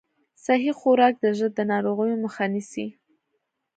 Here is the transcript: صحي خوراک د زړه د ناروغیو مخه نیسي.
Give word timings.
صحي 0.43 0.71
خوراک 0.79 1.13
د 1.19 1.25
زړه 1.37 1.49
د 1.57 1.59
ناروغیو 1.71 2.21
مخه 2.23 2.43
نیسي. 2.53 2.87